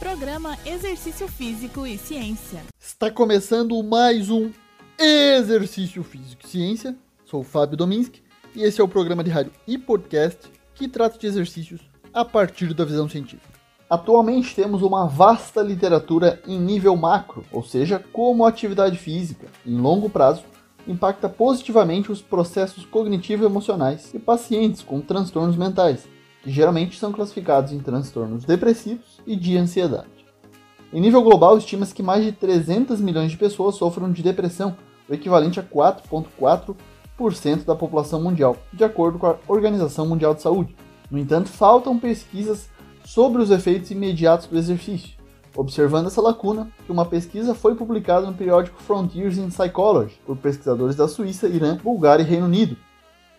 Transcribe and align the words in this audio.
Programa 0.00 0.56
Exercício 0.64 1.28
Físico 1.28 1.86
e 1.86 1.98
Ciência. 1.98 2.62
Está 2.80 3.10
começando 3.10 3.82
mais 3.82 4.30
um 4.30 4.50
Exercício 4.98 6.02
Físico 6.02 6.40
e 6.46 6.48
Ciência. 6.48 6.96
Sou 7.26 7.42
o 7.42 7.44
Fábio 7.44 7.76
Dominski 7.76 8.22
e 8.56 8.62
esse 8.62 8.80
é 8.80 8.84
o 8.84 8.88
programa 8.88 9.22
de 9.22 9.28
rádio 9.28 9.52
e 9.68 9.76
podcast 9.76 10.50
que 10.74 10.88
trata 10.88 11.18
de 11.18 11.26
exercícios 11.26 11.82
a 12.14 12.24
partir 12.24 12.72
da 12.72 12.82
visão 12.82 13.10
científica. 13.10 13.60
Atualmente 13.90 14.54
temos 14.54 14.80
uma 14.80 15.06
vasta 15.06 15.60
literatura 15.60 16.40
em 16.46 16.58
nível 16.58 16.96
macro, 16.96 17.44
ou 17.52 17.62
seja, 17.62 18.02
como 18.10 18.46
a 18.46 18.48
atividade 18.48 18.96
física, 18.96 19.48
em 19.66 19.76
longo 19.76 20.08
prazo, 20.08 20.44
impacta 20.88 21.28
positivamente 21.28 22.10
os 22.10 22.22
processos 22.22 22.86
cognitivo-emocionais 22.86 24.10
de 24.10 24.18
pacientes 24.18 24.80
com 24.80 25.02
transtornos 25.02 25.56
mentais, 25.56 26.08
que 26.42 26.50
geralmente 26.50 26.98
são 26.98 27.12
classificados 27.12 27.72
em 27.72 27.80
transtornos 27.80 28.44
depressivos 28.44 29.20
e 29.26 29.36
de 29.36 29.56
ansiedade. 29.56 30.08
Em 30.92 31.00
nível 31.00 31.22
global, 31.22 31.56
estima-se 31.56 31.94
que 31.94 32.02
mais 32.02 32.24
de 32.24 32.32
300 32.32 33.00
milhões 33.00 33.30
de 33.30 33.36
pessoas 33.36 33.76
sofram 33.76 34.10
de 34.10 34.22
depressão, 34.22 34.76
o 35.08 35.14
equivalente 35.14 35.60
a 35.60 35.62
4,4% 35.62 37.64
da 37.64 37.76
população 37.76 38.22
mundial, 38.22 38.56
de 38.72 38.82
acordo 38.82 39.18
com 39.18 39.26
a 39.26 39.36
Organização 39.46 40.06
Mundial 40.06 40.34
de 40.34 40.42
Saúde. 40.42 40.74
No 41.10 41.18
entanto, 41.18 41.48
faltam 41.48 41.98
pesquisas 41.98 42.68
sobre 43.04 43.42
os 43.42 43.50
efeitos 43.50 43.90
imediatos 43.90 44.46
do 44.46 44.58
exercício. 44.58 45.20
Observando 45.56 46.06
essa 46.06 46.22
lacuna, 46.22 46.70
uma 46.88 47.04
pesquisa 47.04 47.54
foi 47.54 47.74
publicada 47.74 48.26
no 48.26 48.34
periódico 48.34 48.80
Frontiers 48.82 49.36
in 49.36 49.48
Psychology 49.48 50.16
por 50.24 50.36
pesquisadores 50.36 50.94
da 50.94 51.08
Suíça, 51.08 51.48
Irã, 51.48 51.76
Bulgária 51.76 52.22
e 52.22 52.26
Reino 52.26 52.46
Unido, 52.46 52.76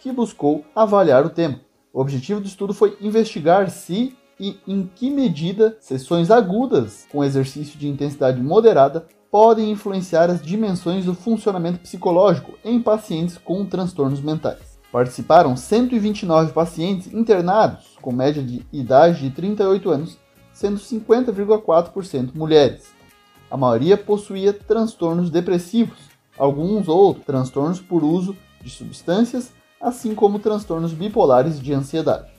que 0.00 0.12
buscou 0.12 0.64
avaliar 0.74 1.26
o 1.26 1.30
tema. 1.30 1.60
O 1.96 2.00
objetivo 2.02 2.42
do 2.42 2.46
estudo 2.46 2.74
foi 2.74 2.94
investigar 3.00 3.70
se 3.70 4.14
e 4.38 4.58
em 4.68 4.86
que 4.94 5.08
medida 5.08 5.78
sessões 5.80 6.30
agudas 6.30 7.06
com 7.10 7.24
exercício 7.24 7.78
de 7.78 7.88
intensidade 7.88 8.38
moderada 8.38 9.06
podem 9.30 9.70
influenciar 9.70 10.28
as 10.28 10.42
dimensões 10.42 11.06
do 11.06 11.14
funcionamento 11.14 11.78
psicológico 11.78 12.52
em 12.62 12.82
pacientes 12.82 13.38
com 13.38 13.64
transtornos 13.64 14.20
mentais. 14.20 14.78
Participaram 14.92 15.56
129 15.56 16.52
pacientes 16.52 17.10
internados 17.14 17.96
com 18.02 18.12
média 18.12 18.42
de 18.42 18.62
idade 18.70 19.22
de 19.22 19.30
38 19.30 19.88
anos, 19.88 20.18
sendo 20.52 20.78
50,4% 20.78 22.34
mulheres. 22.34 22.90
A 23.50 23.56
maioria 23.56 23.96
possuía 23.96 24.52
transtornos 24.52 25.30
depressivos, 25.30 25.96
alguns 26.36 26.88
outros 26.88 27.24
transtornos 27.24 27.80
por 27.80 28.04
uso 28.04 28.36
de 28.60 28.68
substâncias 28.68 29.50
assim 29.86 30.16
como 30.16 30.40
transtornos 30.40 30.92
bipolares 30.92 31.60
de 31.60 31.72
ansiedade. 31.72 32.32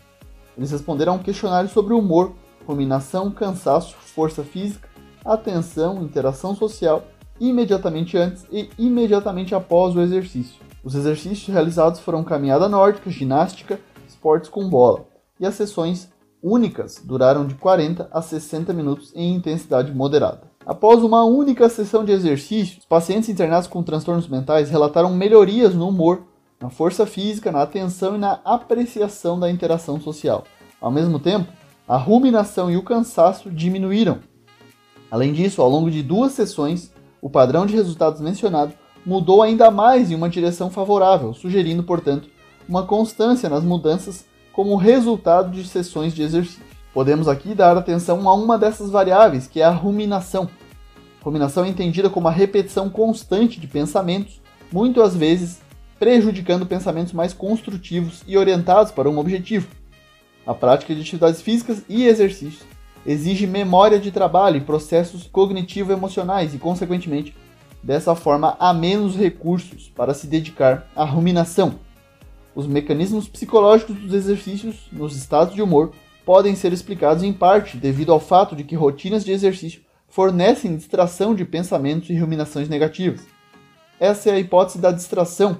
Eles 0.57 0.69
responderam 0.69 1.13
a 1.13 1.15
um 1.15 1.19
questionário 1.19 1.69
sobre 1.69 1.93
humor, 1.93 2.33
ruminação, 2.67 3.31
cansaço, 3.31 3.95
força 3.95 4.43
física, 4.43 4.89
atenção, 5.23 6.03
interação 6.03 6.53
social, 6.53 7.05
imediatamente 7.39 8.17
antes 8.17 8.45
e 8.51 8.69
imediatamente 8.77 9.55
após 9.55 9.95
o 9.95 10.01
exercício. 10.01 10.61
Os 10.83 10.93
exercícios 10.93 11.47
realizados 11.47 12.01
foram 12.01 12.21
caminhada 12.21 12.67
nórdica, 12.67 13.09
ginástica, 13.09 13.79
esportes 14.05 14.49
com 14.49 14.69
bola, 14.69 15.05
e 15.39 15.45
as 15.45 15.55
sessões 15.55 16.09
únicas 16.43 17.01
duraram 17.01 17.47
de 17.47 17.55
40 17.55 18.09
a 18.11 18.21
60 18.21 18.73
minutos 18.73 19.13
em 19.15 19.33
intensidade 19.33 19.93
moderada. 19.93 20.51
Após 20.65 21.01
uma 21.01 21.23
única 21.23 21.69
sessão 21.69 22.03
de 22.03 22.11
exercício, 22.11 22.79
os 22.79 22.85
pacientes 22.85 23.29
internados 23.29 23.69
com 23.69 23.81
transtornos 23.81 24.27
mentais 24.27 24.69
relataram 24.69 25.15
melhorias 25.15 25.73
no 25.73 25.87
humor, 25.87 26.26
na 26.59 26.69
força 26.69 27.05
física, 27.05 27.51
na 27.51 27.61
atenção 27.61 28.15
e 28.15 28.17
na 28.17 28.39
apreciação 28.43 29.39
da 29.39 29.49
interação 29.49 29.99
social. 29.99 30.43
Ao 30.81 30.91
mesmo 30.91 31.19
tempo, 31.19 31.51
a 31.87 31.97
ruminação 31.97 32.69
e 32.69 32.77
o 32.77 32.83
cansaço 32.83 33.49
diminuíram. 33.49 34.19
Além 35.09 35.31
disso, 35.31 35.61
ao 35.61 35.69
longo 35.69 35.89
de 35.89 36.03
duas 36.03 36.33
sessões, 36.33 36.91
o 37.21 37.29
padrão 37.29 37.65
de 37.65 37.75
resultados 37.75 38.19
mencionado 38.19 38.73
mudou 39.05 39.41
ainda 39.41 39.71
mais 39.71 40.11
em 40.11 40.15
uma 40.15 40.29
direção 40.29 40.69
favorável, 40.69 41.33
sugerindo, 41.33 41.83
portanto, 41.83 42.29
uma 42.67 42.83
constância 42.83 43.49
nas 43.49 43.63
mudanças 43.63 44.25
como 44.51 44.75
resultado 44.75 45.51
de 45.51 45.65
sessões 45.65 46.13
de 46.13 46.23
exercício. 46.23 46.61
Podemos 46.93 47.27
aqui 47.27 47.53
dar 47.53 47.77
atenção 47.77 48.27
a 48.27 48.33
uma 48.33 48.57
dessas 48.57 48.89
variáveis, 48.89 49.47
que 49.47 49.61
é 49.61 49.63
a 49.63 49.69
ruminação. 49.69 50.49
Ruminação 51.23 51.63
é 51.63 51.69
entendida 51.69 52.09
como 52.09 52.27
a 52.27 52.31
repetição 52.31 52.89
constante 52.89 53.59
de 53.59 53.67
pensamentos, 53.67 54.41
muitas 54.71 55.15
vezes 55.15 55.61
prejudicando 55.99 56.65
pensamentos 56.65 57.13
mais 57.13 57.33
construtivos 57.33 58.23
e 58.27 58.37
orientados 58.37 58.91
para 58.91 59.09
um 59.09 59.17
objetivo. 59.17 59.67
A 60.45 60.53
prática 60.53 60.93
de 60.93 61.01
atividades 61.01 61.41
físicas 61.41 61.83
e 61.89 62.05
exercícios 62.05 62.63
exige 63.05 63.47
memória 63.47 63.99
de 63.99 64.11
trabalho 64.11 64.57
e 64.57 64.61
processos 64.61 65.27
cognitivo-emocionais 65.27 66.53
e, 66.53 66.57
consequentemente, 66.57 67.35
dessa 67.81 68.15
forma, 68.15 68.55
há 68.59 68.73
menos 68.73 69.15
recursos 69.15 69.89
para 69.95 70.13
se 70.13 70.27
dedicar 70.27 70.87
à 70.95 71.03
ruminação. 71.03 71.79
Os 72.53 72.67
mecanismos 72.67 73.27
psicológicos 73.29 73.95
dos 73.95 74.13
exercícios 74.13 74.87
nos 74.91 75.15
estados 75.15 75.53
de 75.53 75.61
humor 75.61 75.93
podem 76.25 76.55
ser 76.55 76.73
explicados 76.73 77.23
em 77.23 77.31
parte 77.31 77.77
devido 77.77 78.11
ao 78.11 78.19
fato 78.19 78.55
de 78.55 78.63
que 78.63 78.75
rotinas 78.75 79.23
de 79.23 79.31
exercício 79.31 79.81
fornecem 80.09 80.75
distração 80.75 81.35
de 81.35 81.45
pensamentos 81.45 82.09
e 82.09 82.17
ruminações 82.17 82.67
negativas. 82.67 83.21
Essa 83.99 84.29
é 84.29 84.33
a 84.33 84.39
hipótese 84.39 84.79
da 84.79 84.91
distração, 84.91 85.59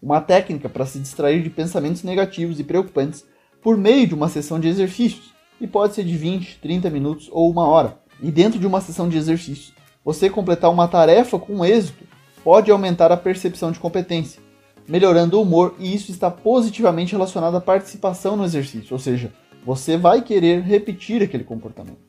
uma 0.00 0.20
técnica 0.20 0.68
para 0.68 0.86
se 0.86 0.98
distrair 0.98 1.42
de 1.42 1.50
pensamentos 1.50 2.02
negativos 2.02 2.60
e 2.60 2.64
preocupantes 2.64 3.24
por 3.62 3.76
meio 3.76 4.06
de 4.06 4.14
uma 4.14 4.28
sessão 4.28 4.60
de 4.60 4.68
exercícios, 4.68 5.34
e 5.60 5.66
pode 5.66 5.94
ser 5.94 6.04
de 6.04 6.16
20, 6.16 6.58
30 6.60 6.90
minutos 6.90 7.28
ou 7.32 7.50
uma 7.50 7.66
hora. 7.66 7.98
E 8.22 8.30
dentro 8.30 8.58
de 8.58 8.66
uma 8.66 8.80
sessão 8.80 9.08
de 9.08 9.16
exercícios, 9.16 9.72
você 10.04 10.30
completar 10.30 10.70
uma 10.70 10.86
tarefa 10.86 11.38
com 11.38 11.64
êxito 11.64 12.04
pode 12.44 12.70
aumentar 12.70 13.10
a 13.10 13.16
percepção 13.16 13.72
de 13.72 13.78
competência, 13.78 14.40
melhorando 14.86 15.38
o 15.38 15.42
humor, 15.42 15.74
e 15.78 15.94
isso 15.94 16.12
está 16.12 16.30
positivamente 16.30 17.12
relacionado 17.12 17.56
à 17.56 17.60
participação 17.60 18.36
no 18.36 18.44
exercício, 18.44 18.92
ou 18.92 18.98
seja, 18.98 19.32
você 19.64 19.96
vai 19.96 20.22
querer 20.22 20.62
repetir 20.62 21.22
aquele 21.22 21.42
comportamento. 21.42 22.06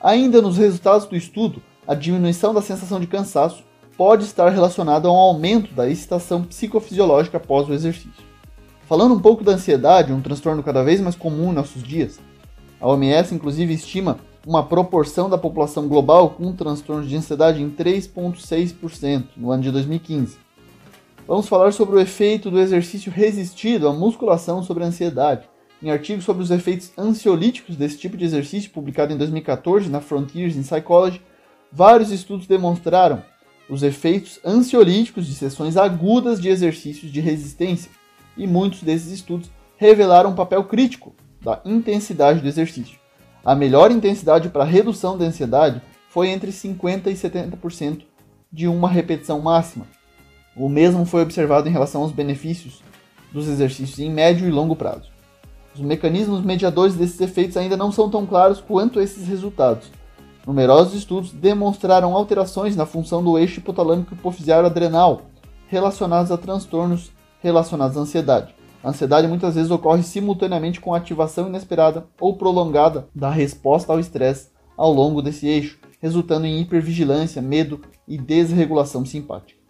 Ainda 0.00 0.40
nos 0.40 0.56
resultados 0.56 1.06
do 1.06 1.14
estudo, 1.14 1.62
a 1.86 1.94
diminuição 1.94 2.54
da 2.54 2.62
sensação 2.62 2.98
de 2.98 3.06
cansaço 3.06 3.62
pode 3.96 4.24
estar 4.24 4.48
relacionado 4.50 5.06
a 5.06 5.12
um 5.12 5.16
aumento 5.16 5.72
da 5.74 5.88
excitação 5.88 6.42
psicofisiológica 6.42 7.36
após 7.36 7.68
o 7.68 7.72
exercício. 7.72 8.32
Falando 8.88 9.14
um 9.14 9.20
pouco 9.20 9.44
da 9.44 9.52
ansiedade, 9.52 10.12
um 10.12 10.20
transtorno 10.20 10.62
cada 10.62 10.82
vez 10.82 11.00
mais 11.00 11.14
comum 11.14 11.50
em 11.50 11.54
nossos 11.54 11.82
dias, 11.82 12.20
a 12.80 12.88
OMS 12.88 13.34
inclusive 13.34 13.72
estima 13.72 14.18
uma 14.46 14.64
proporção 14.64 15.30
da 15.30 15.38
população 15.38 15.86
global 15.86 16.30
com 16.30 16.52
transtornos 16.52 17.08
de 17.08 17.16
ansiedade 17.16 17.62
em 17.62 17.70
3,6% 17.70 19.24
no 19.36 19.52
ano 19.52 19.62
de 19.62 19.70
2015. 19.70 20.36
Vamos 21.26 21.48
falar 21.48 21.72
sobre 21.72 21.96
o 21.96 22.00
efeito 22.00 22.50
do 22.50 22.58
exercício 22.58 23.12
resistido 23.12 23.86
à 23.86 23.92
musculação 23.92 24.62
sobre 24.62 24.82
a 24.82 24.88
ansiedade. 24.88 25.48
Em 25.80 25.90
artigos 25.90 26.24
sobre 26.24 26.42
os 26.42 26.50
efeitos 26.50 26.92
ansiolíticos 26.98 27.76
desse 27.76 27.98
tipo 27.98 28.16
de 28.16 28.24
exercício, 28.24 28.70
publicado 28.70 29.12
em 29.12 29.16
2014 29.16 29.88
na 29.88 30.00
Frontiers 30.00 30.56
in 30.56 30.62
Psychology, 30.62 31.22
vários 31.72 32.10
estudos 32.10 32.46
demonstraram 32.46 33.22
os 33.72 33.82
efeitos 33.82 34.38
ansiolíticos 34.44 35.26
de 35.26 35.34
sessões 35.34 35.78
agudas 35.78 36.38
de 36.38 36.50
exercícios 36.50 37.10
de 37.10 37.22
resistência, 37.22 37.90
e 38.36 38.46
muitos 38.46 38.82
desses 38.82 39.10
estudos 39.10 39.50
revelaram 39.78 40.28
um 40.28 40.34
papel 40.34 40.62
crítico 40.64 41.14
da 41.40 41.58
intensidade 41.64 42.40
do 42.40 42.46
exercício. 42.46 42.98
A 43.42 43.54
melhor 43.54 43.90
intensidade 43.90 44.50
para 44.50 44.62
redução 44.62 45.16
da 45.16 45.24
ansiedade 45.24 45.80
foi 46.10 46.28
entre 46.28 46.52
50% 46.52 47.06
e 47.06 47.14
70% 47.14 48.02
de 48.52 48.68
uma 48.68 48.90
repetição 48.90 49.40
máxima. 49.40 49.86
O 50.54 50.68
mesmo 50.68 51.06
foi 51.06 51.22
observado 51.22 51.66
em 51.66 51.72
relação 51.72 52.02
aos 52.02 52.12
benefícios 52.12 52.82
dos 53.32 53.48
exercícios 53.48 53.98
em 53.98 54.10
médio 54.10 54.46
e 54.46 54.50
longo 54.50 54.76
prazo. 54.76 55.10
Os 55.74 55.80
mecanismos 55.80 56.44
mediadores 56.44 56.94
desses 56.94 57.18
efeitos 57.22 57.56
ainda 57.56 57.78
não 57.78 57.90
são 57.90 58.10
tão 58.10 58.26
claros 58.26 58.60
quanto 58.60 59.00
esses 59.00 59.26
resultados, 59.26 59.90
Numerosos 60.46 60.94
estudos 60.94 61.30
demonstraram 61.30 62.16
alterações 62.16 62.74
na 62.74 62.84
função 62.84 63.22
do 63.22 63.38
eixo 63.38 63.60
hipotalâmico 63.60 64.14
hipoficiário 64.14 64.66
adrenal 64.66 65.22
relacionados 65.68 66.32
a 66.32 66.36
transtornos 66.36 67.12
relacionados 67.40 67.96
à 67.96 68.00
ansiedade. 68.00 68.54
A 68.82 68.88
ansiedade 68.88 69.28
muitas 69.28 69.54
vezes 69.54 69.70
ocorre 69.70 70.02
simultaneamente 70.02 70.80
com 70.80 70.92
a 70.92 70.96
ativação 70.96 71.48
inesperada 71.48 72.06
ou 72.20 72.36
prolongada 72.36 73.08
da 73.14 73.30
resposta 73.30 73.92
ao 73.92 74.00
estresse 74.00 74.50
ao 74.76 74.92
longo 74.92 75.22
desse 75.22 75.46
eixo, 75.46 75.78
resultando 76.00 76.46
em 76.46 76.60
hipervigilância, 76.60 77.40
medo 77.40 77.80
e 78.08 78.18
desregulação 78.18 79.06
simpática. 79.06 79.60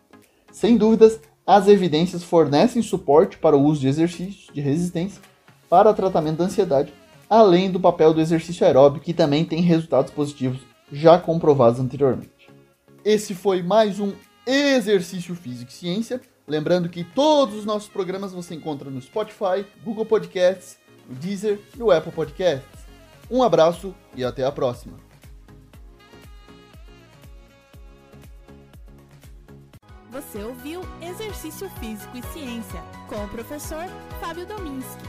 Sem 0.51 0.79
dúvidas, 0.79 1.21
as 1.47 1.69
evidências 1.69 2.23
fornecem 2.23 2.81
suporte 2.81 3.37
para 3.37 3.57
o 3.57 3.63
uso 3.63 3.83
de 3.83 3.89
exercícios 3.89 4.49
de 4.55 4.61
resistência 4.61 5.21
para 5.69 5.93
tratamento 5.93 6.39
da 6.39 6.45
ansiedade 6.45 6.93
além 7.33 7.71
do 7.71 7.81
papel 7.81 8.13
do 8.13 8.21
exercício 8.21 8.67
aeróbico, 8.67 9.07
que 9.07 9.15
também 9.15 9.43
tem 9.43 9.63
resultados 9.63 10.13
positivos 10.13 10.61
já 10.93 11.19
comprovados 11.19 11.81
anteriormente. 11.81 12.51
Esse 13.03 13.35
foi 13.35 13.63
mais 13.63 13.99
um 13.99 14.13
Exercício 14.47 15.35
Físico 15.35 15.71
e 15.71 15.75
Ciência. 15.75 16.21
Lembrando 16.47 16.91
que 16.91 17.03
todos 17.03 17.55
os 17.55 17.65
nossos 17.65 17.89
programas 17.89 18.35
você 18.35 18.55
encontra 18.55 18.91
no 18.91 19.01
Spotify, 19.01 19.65
Google 19.83 20.05
Podcasts, 20.05 20.77
no 21.09 21.15
Deezer 21.15 21.59
e 21.75 21.79
no 21.79 21.91
Apple 21.91 22.13
Podcasts. 22.13 22.83
Um 23.31 23.43
abraço 23.43 23.95
e 24.15 24.23
até 24.23 24.45
a 24.45 24.53
próxima. 24.53 24.99
Você 30.11 30.45
ouviu 30.45 30.83
Exercício 31.01 31.71
Físico 31.81 32.15
e 32.15 32.23
Ciência 32.35 32.83
com 33.09 33.25
o 33.25 33.29
professor 33.29 33.87
Fábio 34.21 34.45
Dominski, 34.45 35.09